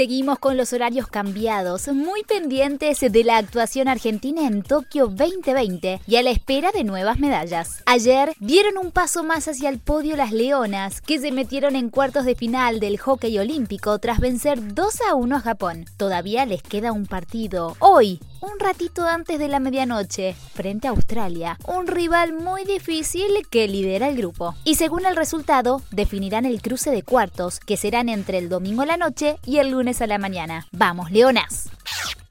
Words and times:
Seguimos 0.00 0.38
con 0.38 0.56
los 0.56 0.72
horarios 0.72 1.08
cambiados, 1.08 1.88
muy 1.88 2.22
pendientes 2.22 3.00
de 3.00 3.22
la 3.22 3.36
actuación 3.36 3.86
argentina 3.86 4.46
en 4.46 4.62
Tokio 4.62 5.08
2020 5.08 6.00
y 6.06 6.16
a 6.16 6.22
la 6.22 6.30
espera 6.30 6.72
de 6.72 6.84
nuevas 6.84 7.18
medallas. 7.18 7.82
Ayer 7.84 8.32
dieron 8.40 8.78
un 8.78 8.92
paso 8.92 9.24
más 9.24 9.46
hacia 9.46 9.68
el 9.68 9.78
podio 9.78 10.16
las 10.16 10.32
Leonas, 10.32 11.02
que 11.02 11.18
se 11.18 11.32
metieron 11.32 11.76
en 11.76 11.90
cuartos 11.90 12.24
de 12.24 12.34
final 12.34 12.80
del 12.80 12.96
hockey 12.96 13.38
olímpico 13.38 13.98
tras 13.98 14.20
vencer 14.20 14.72
2 14.72 15.00
a 15.10 15.14
1 15.16 15.36
a 15.36 15.40
Japón. 15.40 15.84
Todavía 15.98 16.46
les 16.46 16.62
queda 16.62 16.92
un 16.92 17.04
partido. 17.04 17.76
Hoy, 17.78 18.20
un 18.40 18.58
ratito 18.58 19.04
antes 19.04 19.38
de 19.38 19.48
la 19.48 19.60
medianoche, 19.60 20.34
frente 20.54 20.88
a 20.88 20.92
Australia, 20.92 21.58
un 21.68 21.86
rival 21.86 22.32
muy 22.32 22.64
difícil 22.64 23.46
que 23.50 23.68
lidera 23.68 24.08
el 24.08 24.16
grupo. 24.16 24.54
Y 24.64 24.76
según 24.76 25.04
el 25.04 25.14
resultado, 25.14 25.82
definirán 25.90 26.46
el 26.46 26.62
cruce 26.62 26.90
de 26.90 27.02
cuartos, 27.02 27.60
que 27.60 27.76
serán 27.76 28.08
entre 28.08 28.38
el 28.38 28.48
domingo 28.48 28.86
la 28.86 28.96
noche 28.96 29.38
y 29.44 29.58
el 29.58 29.72
lunes 29.72 29.89
a 30.00 30.06
la 30.06 30.18
mañana. 30.18 30.66
¡Vamos, 30.70 31.10
Leonas! 31.10 31.68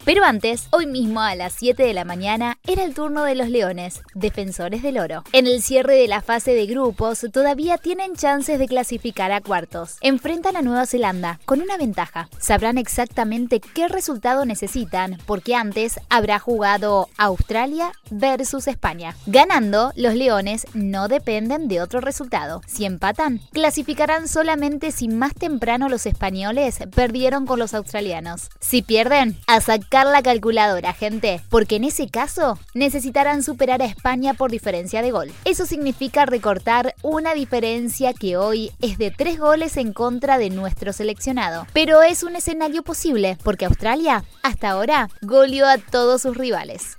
Pero 0.06 0.24
antes, 0.24 0.68
hoy 0.72 0.86
mismo 0.86 1.22
a 1.22 1.36
las 1.36 1.54
7 1.54 1.84
de 1.84 1.94
la 1.94 2.06
mañana, 2.06 2.58
era 2.66 2.84
el 2.84 2.94
turno 2.94 3.24
de 3.24 3.36
los 3.36 3.50
Leones, 3.50 4.02
defensores 4.16 4.82
del 4.82 4.98
oro. 4.98 5.24
En 5.34 5.46
el 5.46 5.62
cierre 5.62 5.96
de 5.96 6.08
la 6.08 6.22
fase 6.22 6.54
de 6.54 6.66
grupos, 6.66 7.26
todavía 7.32 7.78
tienen 7.78 8.16
chances 8.16 8.60
de 8.60 8.68
clasificar 8.68 9.32
a 9.32 9.42
cuartos. 9.42 9.98
Enfrentan 10.02 10.56
a 10.56 10.62
Nueva 10.62 10.86
Zelanda, 10.86 11.40
con 11.46 11.62
una 11.62 11.78
ventaja. 11.78 12.30
Sabrán 12.40 12.78
exactamente 12.78 13.60
qué 13.60 13.88
resultado 13.88 14.46
necesitan, 14.46 15.18
porque 15.26 15.56
antes 15.56 16.00
habrá 16.10 16.40
jugado 16.40 17.10
Australia 17.18 17.92
versus 18.10 18.68
España. 18.68 19.16
Ganando, 19.26 19.92
los 19.96 20.16
Leones 20.16 20.66
no 20.74 21.08
dependen 21.08 21.68
de 21.68 21.82
otro 21.82 22.00
resultado. 22.00 22.62
Si 22.68 22.86
empatan, 22.86 23.42
clasificarán 23.52 24.28
solamente 24.28 24.92
si 24.92 25.08
más 25.08 25.34
temprano 25.34 25.90
los 25.90 26.06
españoles 26.06 26.80
perdieron 26.96 27.46
con 27.46 27.60
los 27.60 27.74
australianos. 27.74 28.50
Si 28.60 28.82
pierden, 28.82 29.38
a 29.48 29.60
la 29.90 30.22
calculadora, 30.22 30.94
gente, 30.94 31.42
porque 31.50 31.78
en 31.78 31.84
ese 31.84 32.08
caso 32.10 32.60
necesitarán 32.74 33.44
superar 33.44 33.82
a 33.82 33.86
España 33.86 34.34
por 34.34 34.52
diferencia 34.52 35.02
de 35.02 35.12
gol. 35.12 35.32
Eso 35.46 35.66
significa 35.66 36.26
recortar 36.26 36.94
una 37.02 37.34
diferencia 37.34 38.14
que 38.14 38.38
hoy 38.38 38.72
es 38.82 38.98
de 38.98 39.12
tres 39.12 39.40
goles 39.40 39.78
en 39.78 39.92
contra 39.94 40.38
de 40.38 40.52
nuestro 40.52 40.94
seleccionado. 40.94 41.66
Pero 41.74 42.04
es 42.04 42.24
un 42.24 42.36
escenario 42.36 42.84
posible, 42.84 43.38
porque 43.44 43.66
Australia 43.66 44.24
hasta 44.44 44.70
ahora 44.70 45.10
goleó 45.22 45.68
a 45.68 45.78
todos 45.78 46.22
sus 46.22 46.38
rivales. 46.38 46.98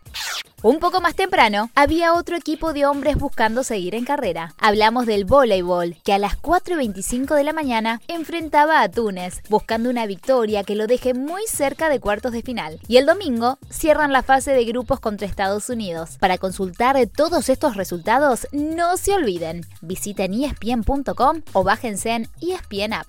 Un 0.63 0.79
poco 0.79 1.01
más 1.01 1.15
temprano, 1.15 1.71
había 1.75 2.13
otro 2.13 2.37
equipo 2.37 2.75
de 2.75 2.85
hombres 2.85 3.17
buscando 3.17 3.65
seguir 3.65 3.95
en 3.95 4.05
carrera. 4.05 4.53
Hablamos 4.59 5.07
del 5.07 5.25
voleibol, 5.25 5.97
que 6.05 6.13
a 6.13 6.19
las 6.19 6.37
4 6.37 6.75
y 6.75 6.77
25 6.77 7.35
de 7.35 7.45
la 7.45 7.55
mañana 7.55 8.03
enfrentaba 8.09 8.83
a 8.83 8.91
Túnez, 8.91 9.41
buscando 9.49 9.89
una 9.89 10.05
victoria 10.05 10.63
que 10.63 10.75
lo 10.75 10.87
deje 10.87 11.15
muy 11.15 11.41
cerca 11.47 11.89
de 11.89 11.99
cuartos 11.99 12.33
de 12.33 12.43
final. 12.43 12.79
Y 12.89 12.99
el 12.99 13.07
domingo 13.07 13.59
cierran 13.71 14.13
la 14.13 14.23
fase 14.23 14.53
de 14.53 14.67
grupos 14.67 15.01
contra 15.01 15.27
Estados 15.27 15.71
Unidos. 15.71 16.19
Para 16.21 16.37
consultar 16.37 16.99
todos 17.07 17.49
estos 17.49 17.77
resultados, 17.77 18.47
no 18.53 18.99
se 18.99 19.15
olviden, 19.15 19.65
visiten 19.81 20.35
espn.com 20.35 21.41
o 21.55 21.65
bájense 21.65 22.11
en 22.11 22.29
ESPN 22.43 22.93
App. 22.93 23.07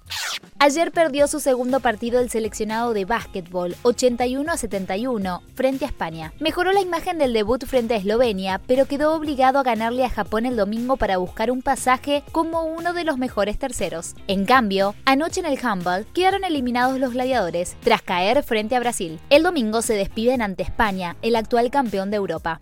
Ayer 0.60 0.92
perdió 0.92 1.28
su 1.28 1.40
segundo 1.40 1.80
partido 1.80 2.20
el 2.20 2.30
seleccionado 2.30 2.94
de 2.94 3.06
básquetbol, 3.06 3.76
81 3.82 4.52
a 4.52 4.58
71, 4.58 5.42
frente 5.56 5.86
a 5.86 5.88
España. 5.88 6.34
Mejoró 6.40 6.72
la 6.72 6.82
imagen 6.82 7.18
del 7.18 7.34
debut 7.34 7.66
frente 7.66 7.96
a 7.96 7.98
Eslovenia, 7.98 8.62
pero 8.68 8.86
quedó 8.86 9.16
obligado 9.16 9.60
a 9.60 9.64
ganarle 9.64 10.06
a 10.06 10.10
Japón 10.10 10.46
el 10.46 10.56
domingo 10.56 10.98
para 10.98 11.18
buscar 11.18 11.50
un 11.50 11.62
pasaje 11.62 12.24
como 12.32 12.64
uno 12.64 12.94
de 12.94 13.04
los 13.04 13.18
mejores 13.18 13.58
terceros. 13.58 14.16
En 14.28 14.46
cambio, 14.46 14.94
anoche 15.06 15.40
en 15.40 15.48
el 15.48 15.60
Humboldt 15.60 16.12
quedaron 16.14 16.44
eliminados 16.44 17.00
los 17.00 17.14
gladiadores 17.14 17.76
tras 17.84 18.02
caer 18.02 18.44
frente 18.44 18.76
a 18.76 18.80
Brasil. 18.80 19.20
El 19.30 19.44
domingo 19.44 19.82
se 19.82 19.96
despiden 19.96 20.42
ante 20.42 20.64
España, 20.64 21.16
el 21.22 21.36
actual 21.36 21.72
campeón 21.72 22.12
de 22.12 22.18
Europa. 22.18 22.62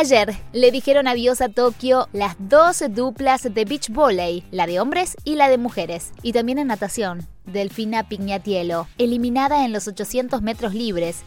Ayer 0.00 0.36
le 0.52 0.70
dijeron 0.70 1.08
adiós 1.08 1.40
a 1.40 1.48
Tokio 1.48 2.06
las 2.12 2.36
dos 2.38 2.84
duplas 2.90 3.42
de 3.52 3.64
beach 3.64 3.88
volley, 3.88 4.44
la 4.52 4.68
de 4.68 4.78
hombres 4.78 5.16
y 5.24 5.34
la 5.34 5.48
de 5.48 5.58
mujeres, 5.58 6.12
y 6.22 6.32
también 6.32 6.58
en 6.58 6.68
natación. 6.68 7.26
Delfina 7.46 8.08
Pignatielo, 8.08 8.86
eliminada 8.98 9.64
en 9.64 9.72
los 9.72 9.88
800 9.88 10.40
metros 10.40 10.72
libres. 10.72 11.24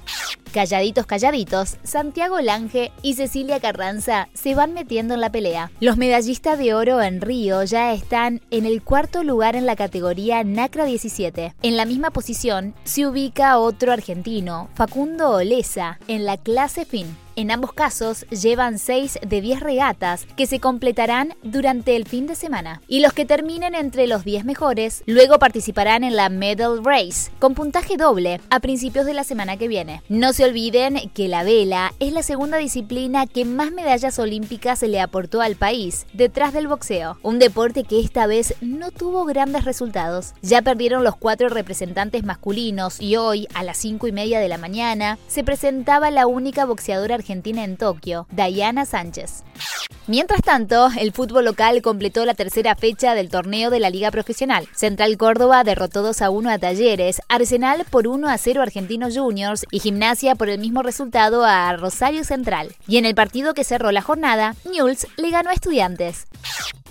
Calladitos, 0.52 1.06
calladitos, 1.06 1.78
Santiago 1.84 2.42
Lange 2.42 2.92
y 3.02 3.14
Cecilia 3.14 3.62
Carranza 3.62 4.28
se 4.34 4.54
van 4.54 4.74
metiendo 4.74 5.14
en 5.14 5.22
la 5.22 5.32
pelea. 5.32 5.72
Los 5.80 5.96
medallistas 5.96 6.60
de 6.60 6.74
oro 6.74 7.02
en 7.02 7.22
Río 7.22 7.64
ya 7.64 7.94
están 7.94 8.42
en 8.52 8.66
el 8.66 8.84
cuarto 8.84 9.24
lugar 9.24 9.56
en 9.56 9.66
la 9.66 9.78
categoría 9.78 10.44
NACRA 10.44 10.84
17. 10.84 11.56
En 11.62 11.78
la 11.78 11.86
misma 11.86 12.12
posición 12.12 12.74
se 12.84 13.08
ubica 13.08 13.58
otro 13.60 13.94
argentino, 13.94 14.70
Facundo 14.76 15.32
Olesa, 15.32 16.00
en 16.08 16.26
la 16.26 16.36
clase 16.36 16.84
fin. 16.84 17.16
En 17.38 17.50
ambos 17.50 17.72
casos 17.72 18.26
llevan 18.30 18.78
6 18.78 19.20
de 19.26 19.42
10 19.42 19.62
regatas 19.62 20.28
que 20.36 20.48
se 20.48 20.60
completarán 20.60 21.34
durante 21.44 21.96
el 21.96 22.06
fin 22.06 22.28
de 22.28 22.36
semana. 22.36 22.82
Y 22.90 23.00
los 23.00 23.14
que 23.14 23.26
terminen 23.26 23.74
entre 23.74 24.06
los 24.06 24.26
10 24.26 24.44
mejores 24.44 25.02
luego 25.06 25.40
participarán 25.40 26.04
en 26.04 26.18
la 26.18 26.28
Medal 26.28 26.84
Race 26.84 27.32
con 27.40 27.54
puntaje 27.54 27.96
doble 27.96 28.42
a 28.50 28.60
principios 28.60 29.06
de 29.06 29.14
la 29.14 29.24
semana 29.24 29.56
que 29.56 29.70
viene. 29.70 30.02
No 30.10 30.34
olviden 30.46 31.10
que 31.14 31.28
la 31.28 31.44
vela 31.44 31.94
es 32.00 32.14
la 32.14 32.24
segunda 32.24 32.58
disciplina 32.58 33.28
que 33.28 33.46
más 33.46 33.72
medallas 33.72 34.20
olímpicas 34.20 34.80
se 34.80 34.88
le 34.88 35.00
aportó 35.00 35.42
al 35.42 35.56
país, 35.56 36.06
detrás 36.14 36.54
del 36.54 36.68
boxeo. 36.68 37.18
Un 37.24 37.40
deporte 37.40 37.84
que 37.84 38.00
esta 38.00 38.28
vez 38.28 38.56
no 38.62 38.92
tuvo 38.92 39.26
grandes 39.26 39.66
resultados. 39.66 40.34
Ya 40.42 40.62
perdieron 40.62 41.04
los 41.04 41.16
cuatro 41.16 41.50
representantes 41.50 42.24
masculinos 42.24 43.02
y 43.02 43.16
hoy, 43.16 43.48
a 43.54 43.64
las 43.64 43.78
5 43.78 44.08
y 44.08 44.12
media 44.12 44.40
de 44.40 44.50
la 44.50 44.58
mañana, 44.58 45.18
se 45.28 45.44
presentaba 45.44 46.12
la 46.12 46.28
única 46.28 46.66
boxeadora 46.66 47.16
argentina 47.16 47.64
en 47.64 47.78
Tokio, 47.78 48.28
Diana 48.32 48.86
Sánchez. 48.86 49.44
Mientras 50.08 50.42
tanto, 50.42 50.90
el 51.00 51.12
fútbol 51.12 51.46
local 51.46 51.82
completó 51.84 52.26
la 52.26 52.34
tercera 52.34 52.76
fecha 52.76 53.14
del 53.14 53.30
torneo 53.30 53.70
de 53.70 53.80
la 53.80 53.92
Liga 53.92 54.10
Profesional. 54.10 54.68
Central 54.76 55.16
Córdoba 55.16 55.64
derrotó 55.64 56.02
2 56.02 56.24
a 56.24 56.32
1 56.32 56.50
a 56.50 56.58
Talleres, 56.58 57.22
Arsenal 57.30 57.86
por 57.90 58.08
1 58.08 58.28
a 58.28 58.38
0 58.38 58.64
Argentinos 58.64 59.16
Juniors 59.16 59.66
y 59.70 59.80
Gimnasia 59.80 60.34
por 60.34 60.50
el 60.50 60.60
mismo 60.60 60.82
resultado 60.82 61.46
a 61.46 61.72
Rosario 61.78 62.24
Central. 62.24 62.76
Y 62.88 62.98
en 62.98 63.06
el 63.06 63.14
partido 63.14 63.54
que 63.54 63.64
cerró 63.64 63.92
la 63.92 64.02
jornada, 64.02 64.56
Newell's 64.66 65.06
le 65.18 65.30
ganó 65.30 65.52
a 65.52 65.54
Estudiantes. 65.54 66.26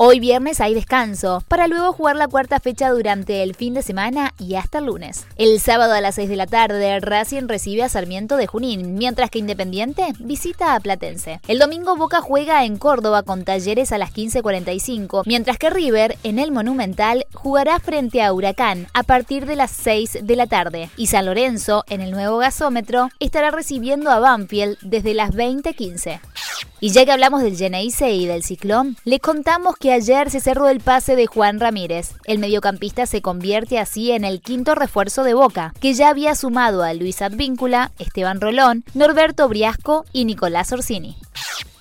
Hoy 0.03 0.19
viernes 0.19 0.63
hay 0.63 0.73
descanso, 0.73 1.45
para 1.47 1.69
luego 1.69 1.93
jugar 1.93 2.17
la 2.17 2.27
cuarta 2.27 2.59
fecha 2.59 2.89
durante 2.89 3.43
el 3.43 3.55
fin 3.55 3.75
de 3.75 3.83
semana 3.83 4.33
y 4.39 4.55
hasta 4.55 4.79
el 4.79 4.87
lunes. 4.87 5.27
El 5.37 5.61
sábado 5.61 5.93
a 5.93 6.01
las 6.01 6.15
6 6.15 6.29
de 6.31 6.37
la 6.37 6.47
tarde, 6.47 6.99
Racing 7.01 7.49
recibe 7.49 7.83
a 7.83 7.89
Sarmiento 7.91 8.39
de 8.39 8.47
Junín, 8.47 8.95
mientras 8.95 9.29
que 9.29 9.39
Independiente 9.39 10.15
visita 10.19 10.75
a 10.75 10.81
Platense. 10.81 11.41
El 11.49 11.59
domingo 11.59 11.97
Boca 11.97 12.23
juega 12.23 12.65
en 12.65 12.79
Córdoba 12.79 13.25
con 13.25 13.45
Talleres 13.45 13.93
a 13.93 13.99
las 13.99 14.15
15.45, 14.15 15.25
mientras 15.27 15.59
que 15.59 15.69
River, 15.69 16.17
en 16.23 16.39
el 16.39 16.51
Monumental, 16.51 17.27
jugará 17.35 17.79
frente 17.79 18.23
a 18.23 18.33
Huracán 18.33 18.87
a 18.95 19.03
partir 19.03 19.45
de 19.45 19.57
las 19.57 19.71
6 19.71 20.21
de 20.23 20.37
la 20.37 20.47
tarde. 20.47 20.89
Y 20.97 21.09
San 21.09 21.27
Lorenzo, 21.27 21.85
en 21.89 22.01
el 22.01 22.11
nuevo 22.11 22.39
gasómetro, 22.39 23.11
estará 23.19 23.51
recibiendo 23.51 24.11
a 24.11 24.19
Banfield 24.19 24.79
desde 24.81 25.13
las 25.13 25.33
20.15. 25.33 26.21
Y 26.83 26.91
ya 26.93 27.05
que 27.05 27.13
hablamos 27.13 27.43
del 27.43 27.57
Geneise 27.57 28.13
y 28.13 28.27
del 28.27 28.43
Ciclón, 28.43 28.97
les 29.05 29.21
contamos 29.21 29.77
que 29.77 29.93
ayer 29.93 30.31
se 30.31 30.41
cerró 30.41 30.69
el 30.69 30.81
pase 30.81 31.15
de 31.15 31.27
Juan 31.27 31.61
Ramírez. 31.61 32.15
El 32.25 32.39
mediocampista 32.39 33.05
se 33.05 33.21
convierte 33.21 33.79
así 33.79 34.13
en 34.13 34.25
el 34.25 34.41
quinto 34.41 34.75
refuerzo 34.75 35.23
de 35.23 35.35
Boca, 35.35 35.75
que 35.79 35.93
ya 35.93 36.09
había 36.09 36.35
sumado 36.35 36.83
a 36.83 36.95
Luis 36.95 37.21
Advíncula, 37.21 37.93
Esteban 37.99 38.41
Rolón, 38.41 38.85
Norberto 38.95 39.47
Briasco 39.47 40.07
y 40.15 40.25
Nicolás 40.25 40.73
Orsini. 40.73 41.17